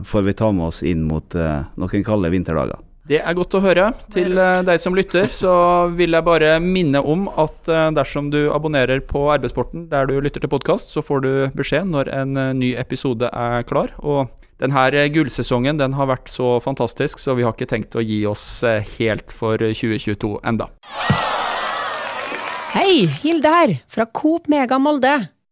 [0.07, 2.79] får vi ta med oss inn mot eh, noen kalde vinterdager.
[3.11, 3.89] Det er godt å høre.
[4.13, 5.53] Til eh, deg som lytter, så
[5.97, 10.43] vil jeg bare minne om at eh, dersom du abonnerer på Arbeidssporten der du lytter
[10.43, 13.91] til podkast, så får du beskjed når en eh, ny episode er klar.
[13.99, 14.31] Og
[14.61, 18.45] denne gullsesongen den har vært så fantastisk, så vi har ikke tenkt å gi oss
[18.63, 20.69] eh, helt for 2022 enda.
[22.71, 25.17] Hei, Hilde her, fra Coop Mega Molde.